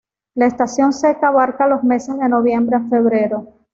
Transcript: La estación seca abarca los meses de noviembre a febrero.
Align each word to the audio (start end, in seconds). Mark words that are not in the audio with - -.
La 0.33 0.47
estación 0.47 0.93
seca 0.93 1.27
abarca 1.27 1.67
los 1.67 1.83
meses 1.83 2.17
de 2.17 2.27
noviembre 2.27 2.75
a 2.75 2.89
febrero. 2.89 3.53